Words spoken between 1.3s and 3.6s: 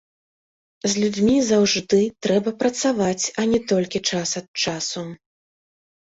заўжды трэба працаваць, а не